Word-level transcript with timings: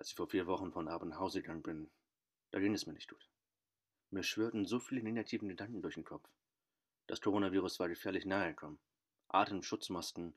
Als 0.00 0.08
ich 0.08 0.14
vor 0.14 0.28
vier 0.28 0.46
Wochen 0.46 0.72
von 0.72 0.88
Abend 0.88 1.10
nach 1.10 1.18
Hause 1.18 1.42
gegangen 1.42 1.62
bin, 1.62 1.90
da 2.52 2.58
ging 2.58 2.72
es 2.72 2.86
mir 2.86 2.94
nicht 2.94 3.10
gut. 3.10 3.28
Mir 4.08 4.22
schwirrten 4.22 4.64
so 4.64 4.80
viele 4.80 5.02
negative 5.02 5.46
Gedanken 5.46 5.82
durch 5.82 5.96
den 5.96 6.04
Kopf. 6.04 6.26
Das 7.06 7.20
Coronavirus 7.20 7.78
war 7.80 7.90
gefährlich 7.90 8.24
nahe 8.24 8.48
gekommen. 8.48 8.78
Atemschutzmasken 9.28 10.34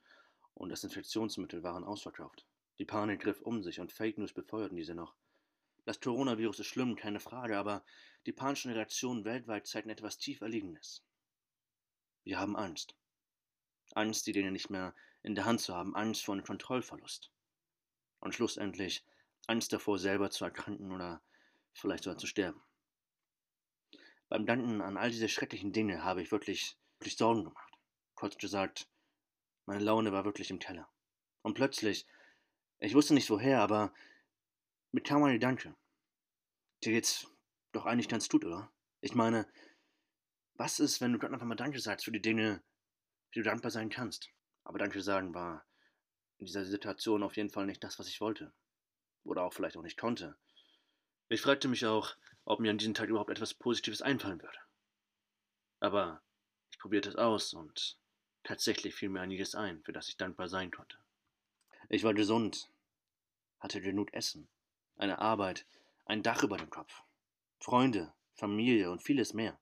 und 0.53 0.67
Desinfektionsmittel 0.67 1.63
waren 1.63 1.85
ausverkauft. 1.85 2.45
Die 2.77 2.83
Panik 2.83 3.21
griff 3.21 3.39
um 3.39 3.63
sich 3.63 3.79
und 3.79 3.93
Fake 3.93 4.17
News 4.17 4.33
befeuerten 4.33 4.75
diese 4.75 4.95
noch. 4.95 5.15
Das 5.85 6.01
Coronavirus 6.01 6.59
ist 6.59 6.67
schlimm, 6.67 6.97
keine 6.97 7.21
Frage, 7.21 7.57
aber 7.57 7.85
die 8.25 8.33
panischen 8.33 8.73
Reaktionen 8.73 9.23
weltweit 9.23 9.65
zeigten 9.65 9.91
etwas 9.91 10.17
tiefer 10.17 10.49
Liegendes. 10.49 11.05
Wir 12.25 12.37
haben 12.37 12.57
Angst. 12.57 12.97
Angst, 13.93 14.27
die 14.27 14.33
Dinge 14.33 14.51
nicht 14.51 14.69
mehr 14.69 14.93
in 15.21 15.35
der 15.35 15.45
Hand 15.45 15.61
zu 15.61 15.73
haben, 15.73 15.95
Angst 15.95 16.25
vor 16.25 16.33
einem 16.33 16.43
Kontrollverlust. 16.43 17.31
Und 18.19 18.35
schlussendlich 18.35 19.05
Angst 19.47 19.73
davor, 19.73 19.99
selber 19.99 20.29
zu 20.29 20.45
erkranken 20.45 20.91
oder 20.91 21.21
vielleicht 21.73 22.03
sogar 22.03 22.17
zu 22.17 22.27
sterben. 22.27 22.61
Beim 24.29 24.45
Danken 24.45 24.81
an 24.81 24.97
all 24.97 25.11
diese 25.11 25.29
schrecklichen 25.29 25.73
Dinge 25.73 26.03
habe 26.03 26.21
ich 26.21 26.31
wirklich, 26.31 26.77
wirklich 26.97 27.17
Sorgen 27.17 27.43
gemacht. 27.43 27.73
Kurz 28.15 28.37
gesagt, 28.37 28.87
meine 29.65 29.83
Laune 29.83 30.11
war 30.11 30.25
wirklich 30.25 30.49
im 30.49 30.59
Keller. 30.59 30.89
Und 31.41 31.53
plötzlich, 31.53 32.07
ich 32.79 32.95
wusste 32.95 33.13
nicht 33.13 33.29
woher, 33.29 33.61
aber 33.61 33.93
mir 34.91 35.01
kam 35.01 35.23
ein 35.23 35.33
Gedanke. 35.33 35.75
Dir 36.83 36.93
geht's 36.93 37.27
doch 37.71 37.85
eigentlich 37.85 38.09
ganz 38.09 38.29
gut, 38.29 38.45
oder? 38.45 38.71
Ich 39.01 39.15
meine, 39.15 39.47
was 40.55 40.79
ist, 40.79 41.01
wenn 41.01 41.11
du 41.11 41.19
Gott 41.19 41.31
einfach 41.31 41.45
mal 41.45 41.55
Danke 41.55 41.79
sagst 41.79 42.05
für 42.05 42.11
die 42.11 42.21
Dinge, 42.21 42.63
die 43.33 43.39
du 43.39 43.43
dankbar 43.43 43.71
sein 43.71 43.89
kannst? 43.89 44.29
Aber 44.63 44.79
Danke 44.79 45.01
sagen 45.01 45.33
war 45.33 45.65
in 46.37 46.45
dieser 46.45 46.65
Situation 46.65 47.23
auf 47.23 47.35
jeden 47.35 47.49
Fall 47.49 47.65
nicht 47.65 47.83
das, 47.83 47.99
was 47.99 48.07
ich 48.07 48.21
wollte. 48.21 48.53
Oder 49.23 49.43
auch 49.43 49.53
vielleicht 49.53 49.77
auch 49.77 49.83
nicht 49.83 49.97
konnte. 49.97 50.35
Ich 51.29 51.41
fragte 51.41 51.67
mich 51.67 51.85
auch, 51.85 52.15
ob 52.45 52.59
mir 52.59 52.71
an 52.71 52.77
diesem 52.77 52.93
Tag 52.93 53.09
überhaupt 53.09 53.31
etwas 53.31 53.53
Positives 53.53 54.01
einfallen 54.01 54.41
würde. 54.41 54.57
Aber 55.79 56.21
ich 56.71 56.79
probierte 56.79 57.09
es 57.09 57.15
aus 57.15 57.53
und 57.53 57.97
tatsächlich 58.43 58.95
fiel 58.95 59.09
mir 59.09 59.21
einiges 59.21 59.55
ein, 59.55 59.81
für 59.83 59.93
das 59.93 60.09
ich 60.09 60.17
dankbar 60.17 60.49
sein 60.49 60.71
konnte. 60.71 60.97
Ich 61.89 62.03
war 62.03 62.13
gesund, 62.13 62.69
hatte 63.59 63.81
genug 63.81 64.13
Essen, 64.13 64.47
eine 64.97 65.19
Arbeit, 65.19 65.65
ein 66.05 66.23
Dach 66.23 66.43
über 66.43 66.57
dem 66.57 66.69
Kopf, 66.69 67.03
Freunde, 67.59 68.13
Familie 68.33 68.91
und 68.91 69.01
vieles 69.01 69.33
mehr. 69.33 69.59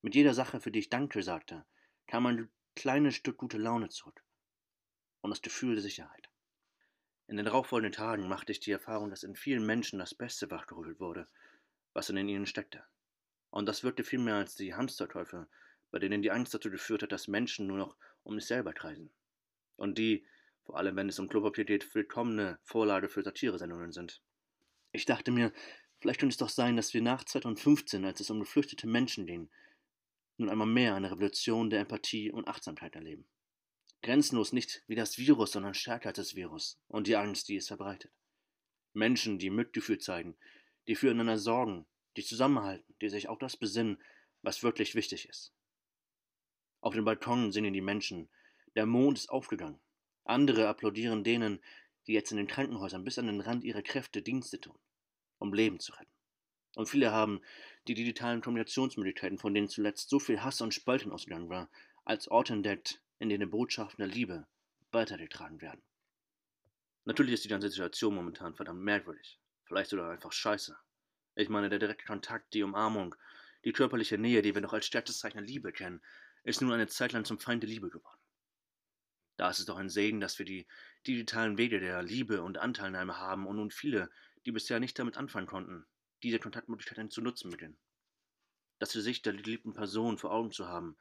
Mit 0.00 0.14
jeder 0.14 0.34
Sache, 0.34 0.60
für 0.60 0.70
die 0.70 0.80
ich 0.80 0.90
Danke 0.90 1.22
sagte, 1.22 1.64
kam 2.06 2.26
ein 2.26 2.50
kleines 2.74 3.14
Stück 3.14 3.36
gute 3.36 3.58
Laune 3.58 3.88
zurück 3.88 4.24
und 5.20 5.30
das 5.30 5.42
Gefühl 5.42 5.74
der 5.74 5.82
Sicherheit. 5.82 6.31
In 7.32 7.38
den 7.38 7.46
darauffolgenden 7.46 7.96
Tagen 7.96 8.28
machte 8.28 8.52
ich 8.52 8.60
die 8.60 8.72
Erfahrung, 8.72 9.08
dass 9.08 9.22
in 9.22 9.34
vielen 9.34 9.64
Menschen 9.64 9.98
das 9.98 10.14
Beste 10.14 10.50
wachgerüttelt 10.50 11.00
wurde, 11.00 11.26
was 11.94 12.10
in 12.10 12.28
ihnen 12.28 12.44
steckte. 12.44 12.84
Und 13.48 13.64
das 13.64 13.82
wirkte 13.82 14.04
viel 14.04 14.18
mehr 14.18 14.34
als 14.34 14.54
die 14.54 14.74
Hamsterkäufe, 14.74 15.48
bei 15.90 15.98
denen 15.98 16.20
die 16.20 16.30
Angst 16.30 16.52
dazu 16.52 16.70
geführt 16.70 17.04
hat, 17.04 17.10
dass 17.10 17.28
Menschen 17.28 17.66
nur 17.66 17.78
noch 17.78 17.96
um 18.22 18.38
sich 18.38 18.46
selber 18.46 18.74
kreisen. 18.74 19.08
Und 19.76 19.96
die, 19.96 20.26
vor 20.66 20.76
allem 20.76 20.94
wenn 20.94 21.08
es 21.08 21.18
um 21.18 21.26
Klopapier 21.26 21.64
geht, 21.64 21.94
willkommene 21.94 22.58
Vorlage 22.64 23.08
für 23.08 23.22
Satiresendungen 23.22 23.92
sind. 23.92 24.20
Ich 24.90 25.06
dachte 25.06 25.30
mir, 25.30 25.54
vielleicht 26.00 26.20
könnte 26.20 26.34
es 26.34 26.36
doch 26.36 26.50
sein, 26.50 26.76
dass 26.76 26.92
wir 26.92 27.00
nach 27.00 27.24
2015, 27.24 28.04
als 28.04 28.20
es 28.20 28.28
um 28.28 28.40
geflüchtete 28.40 28.86
Menschen 28.86 29.24
ging, 29.24 29.48
nun 30.36 30.50
einmal 30.50 30.66
mehr 30.66 30.96
eine 30.96 31.10
Revolution 31.10 31.70
der 31.70 31.80
Empathie 31.80 32.30
und 32.30 32.46
Achtsamkeit 32.46 32.94
erleben. 32.94 33.24
Grenzenlos 34.02 34.52
nicht 34.52 34.82
wie 34.88 34.96
das 34.96 35.16
Virus, 35.16 35.52
sondern 35.52 35.74
stärker 35.74 36.08
als 36.08 36.16
das 36.16 36.34
Virus 36.34 36.78
und 36.88 37.06
die 37.06 37.16
Angst, 37.16 37.48
die 37.48 37.56
es 37.56 37.68
verbreitet. 37.68 38.12
Menschen, 38.92 39.38
die 39.38 39.50
Mitgefühl 39.50 39.98
zeigen, 39.98 40.36
die 40.86 40.96
füreinander 40.96 41.38
sorgen, 41.38 41.86
die 42.16 42.24
zusammenhalten, 42.24 42.94
die 43.00 43.08
sich 43.08 43.28
auf 43.28 43.38
das 43.38 43.56
besinnen, 43.56 44.02
was 44.42 44.62
wirklich 44.62 44.94
wichtig 44.94 45.28
ist. 45.28 45.52
Auf 46.80 46.94
den 46.94 47.04
Balkonen 47.04 47.52
singen 47.52 47.72
die 47.72 47.80
Menschen, 47.80 48.28
der 48.74 48.86
Mond 48.86 49.18
ist 49.18 49.30
aufgegangen. 49.30 49.80
Andere 50.24 50.68
applaudieren 50.68 51.22
denen, 51.22 51.60
die 52.06 52.12
jetzt 52.12 52.32
in 52.32 52.36
den 52.36 52.48
Krankenhäusern 52.48 53.04
bis 53.04 53.18
an 53.18 53.26
den 53.26 53.40
Rand 53.40 53.64
ihrer 53.64 53.82
Kräfte 53.82 54.20
Dienste 54.20 54.60
tun, 54.60 54.78
um 55.38 55.54
Leben 55.54 55.78
zu 55.78 55.92
retten. 55.92 56.10
Und 56.74 56.88
viele 56.88 57.12
haben 57.12 57.40
die 57.86 57.94
digitalen 57.94 58.40
Kommunikationsmöglichkeiten, 58.40 59.38
von 59.38 59.54
denen 59.54 59.68
zuletzt 59.68 60.08
so 60.08 60.18
viel 60.18 60.42
Hass 60.42 60.60
und 60.60 60.74
Spalten 60.74 61.12
ausgegangen 61.12 61.48
war, 61.48 61.70
als 62.04 62.28
Orte 62.28 62.54
entdeckt, 62.54 63.00
in 63.22 63.28
denen 63.28 63.50
Botschaften 63.50 64.02
der 64.02 64.12
Liebe 64.12 64.48
weitergetragen 64.90 65.60
werden. 65.60 65.80
Natürlich 67.04 67.34
ist 67.34 67.44
die 67.44 67.48
ganze 67.48 67.68
Situation 67.68 68.16
momentan 68.16 68.56
verdammt 68.56 68.82
merkwürdig. 68.82 69.38
Vielleicht 69.64 69.90
sogar 69.90 70.10
einfach 70.10 70.32
scheiße. 70.32 70.76
Ich 71.36 71.48
meine, 71.48 71.68
der 71.68 71.78
direkte 71.78 72.04
Kontakt, 72.04 72.52
die 72.52 72.64
Umarmung, 72.64 73.14
die 73.64 73.72
körperliche 73.72 74.18
Nähe, 74.18 74.42
die 74.42 74.56
wir 74.56 74.60
noch 74.60 74.72
als 74.72 74.86
stärkstes 74.86 75.20
Zeichen 75.20 75.36
der 75.36 75.46
Liebe 75.46 75.70
kennen, 75.70 76.02
ist 76.42 76.60
nun 76.60 76.72
eine 76.72 76.88
Zeit 76.88 77.12
lang 77.12 77.24
zum 77.24 77.38
Feind 77.38 77.62
der 77.62 77.70
Liebe 77.70 77.90
geworden. 77.90 78.18
Da 79.36 79.50
ist 79.50 79.60
es 79.60 79.66
doch 79.66 79.78
ein 79.78 79.88
Segen, 79.88 80.20
dass 80.20 80.40
wir 80.40 80.46
die 80.46 80.66
digitalen 81.06 81.58
Wege 81.58 81.78
der 81.78 82.02
Liebe 82.02 82.42
und 82.42 82.58
Anteilnahme 82.58 83.18
haben 83.18 83.46
und 83.46 83.54
nun 83.54 83.70
viele, 83.70 84.10
die 84.46 84.52
bisher 84.52 84.80
nicht 84.80 84.98
damit 84.98 85.16
anfangen 85.16 85.46
konnten, 85.46 85.86
diese 86.24 86.40
Kontaktmöglichkeiten 86.40 87.10
zu 87.10 87.20
nutzen 87.20 87.52
beginnen. 87.52 87.78
Das 88.80 88.92
Gesicht 88.92 89.24
der 89.26 89.34
geliebten 89.34 89.74
Person 89.74 90.18
vor 90.18 90.32
Augen 90.32 90.50
zu 90.50 90.66
haben, 90.66 90.96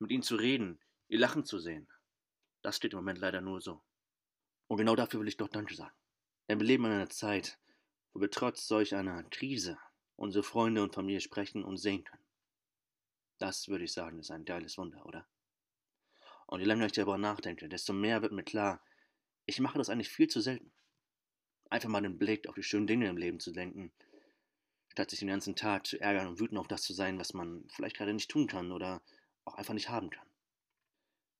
mit 0.00 0.10
ihnen 0.10 0.24
zu 0.24 0.34
reden, 0.34 0.80
ihr 1.10 1.18
Lachen 1.18 1.44
zu 1.44 1.58
sehen, 1.58 1.88
das 2.62 2.76
steht 2.76 2.92
im 2.92 3.00
Moment 3.00 3.18
leider 3.18 3.40
nur 3.40 3.60
so. 3.60 3.82
Und 4.68 4.78
genau 4.78 4.94
dafür 4.94 5.20
will 5.20 5.28
ich 5.28 5.36
doch 5.36 5.48
Danke 5.48 5.74
sagen. 5.74 5.94
Denn 6.48 6.60
wir 6.60 6.66
leben 6.66 6.84
in 6.84 6.92
einer 6.92 7.10
Zeit, 7.10 7.58
wo 8.12 8.20
wir 8.20 8.30
trotz 8.30 8.66
solch 8.66 8.94
einer 8.94 9.24
Krise 9.24 9.76
unsere 10.14 10.44
Freunde 10.44 10.82
und 10.82 10.94
Familie 10.94 11.20
sprechen 11.20 11.64
und 11.64 11.78
sehen 11.78 12.04
können. 12.04 12.24
Das 13.38 13.68
würde 13.68 13.84
ich 13.84 13.92
sagen, 13.92 14.20
ist 14.20 14.30
ein 14.30 14.44
geiles 14.44 14.78
Wunder, 14.78 15.04
oder? 15.04 15.26
Und 16.46 16.60
je 16.60 16.66
länger 16.66 16.86
ich 16.86 16.92
darüber 16.92 17.18
nachdenke, 17.18 17.68
desto 17.68 17.92
mehr 17.92 18.22
wird 18.22 18.32
mir 18.32 18.44
klar, 18.44 18.80
ich 19.46 19.58
mache 19.58 19.78
das 19.78 19.88
eigentlich 19.88 20.10
viel 20.10 20.28
zu 20.28 20.40
selten. 20.40 20.70
Einfach 21.70 21.88
mal 21.88 22.02
den 22.02 22.18
Blick 22.18 22.48
auf 22.48 22.54
die 22.54 22.62
schönen 22.62 22.86
Dinge 22.86 23.08
im 23.08 23.16
Leben 23.16 23.40
zu 23.40 23.50
denken, 23.50 23.92
statt 24.88 25.10
sich 25.10 25.20
den 25.20 25.28
ganzen 25.28 25.56
Tag 25.56 25.86
zu 25.86 26.00
ärgern 26.00 26.28
und 26.28 26.38
wütend 26.38 26.58
auf 26.58 26.68
das 26.68 26.82
zu 26.82 26.92
sein, 26.92 27.18
was 27.18 27.34
man 27.34 27.66
vielleicht 27.70 27.96
gerade 27.96 28.14
nicht 28.14 28.30
tun 28.30 28.46
kann 28.46 28.70
oder 28.70 29.02
auch 29.44 29.54
einfach 29.54 29.74
nicht 29.74 29.88
haben 29.88 30.10
kann. 30.10 30.29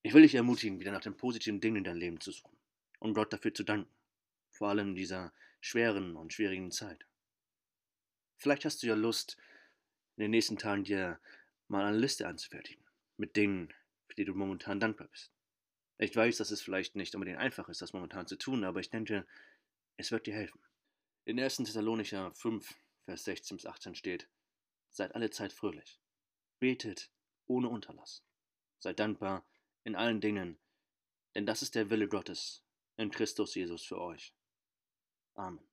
Ich 0.03 0.15
will 0.15 0.23
dich 0.23 0.35
ermutigen, 0.35 0.81
wieder 0.81 0.93
nach 0.93 1.03
den 1.03 1.17
positiven 1.17 1.61
Dingen 1.61 1.77
in 1.77 1.85
deinem 1.85 1.99
Leben 1.99 2.21
zu 2.21 2.33
suchen 2.33 2.57
und 3.01 3.15
Gott 3.15 3.33
dafür 3.33 3.53
zu 3.53 3.65
danken, 3.65 3.91
vor 4.51 4.69
allem 4.69 4.91
in 4.91 4.95
dieser 4.95 5.33
schweren 5.61 6.17
und 6.17 6.33
schwierigen 6.33 6.71
Zeit. 6.71 7.07
Vielleicht 8.37 8.65
hast 8.65 8.83
du 8.83 8.87
ja 8.87 8.95
Lust, 8.95 9.37
in 10.17 10.23
den 10.23 10.31
nächsten 10.31 10.57
Tagen 10.57 10.85
dir 10.85 11.21
mal 11.69 11.85
eine 11.85 11.99
Liste 11.99 12.27
anzufertigen, 12.27 12.83
mit 13.19 13.37
Dingen, 13.37 13.73
für 14.09 14.15
die 14.15 14.25
du 14.25 14.35
momentan 14.35 14.81
dankbar 14.81 15.09
bist. 15.09 15.31
Ich 15.99 16.17
weiß, 16.17 16.39
dass 16.39 16.51
es 16.51 16.63
vielleicht 16.63 16.97
nicht 16.97 17.15
unbedingt 17.15 17.39
einfach 17.39 17.69
ist, 17.69 17.83
das 17.83 17.93
momentan 17.93 18.27
zu 18.27 18.37
tun, 18.37 18.65
aber 18.65 18.81
ich 18.81 18.89
denke, 18.89 19.27
es 19.99 20.11
wird 20.11 20.27
dir 20.27 20.35
helfen. 20.35 20.61
In 21.27 21.39
1. 21.39 21.59
Thessalonicher 21.59 22.33
5, 22.33 22.75
Vers 23.05 23.25
16 23.25 23.59
bis 23.59 23.67
18 23.67 23.95
steht, 23.95 24.29
Seid 24.91 25.15
alle 25.15 25.31
Zeit 25.31 25.53
fröhlich. 25.53 26.01
Betet 26.59 27.11
ohne 27.47 27.69
Unterlass. 27.69 28.25
Seid 28.79 28.99
dankbar 28.99 29.45
in 29.85 29.95
allen 29.97 30.21
Dingen, 30.21 30.59
denn 31.35 31.47
das 31.47 31.63
ist 31.63 31.75
der 31.75 31.91
Wille 31.91 32.09
Gottes 32.09 32.65
in 32.97 33.11
Christus 33.11 33.55
Jesus 33.55 33.85
für 33.85 34.01
euch. 34.01 34.35
Amen. 35.35 35.70